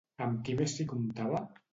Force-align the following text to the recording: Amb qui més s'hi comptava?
Amb 0.27 0.39
qui 0.47 0.55
més 0.61 0.73
s'hi 0.77 0.87
comptava? 0.93 1.43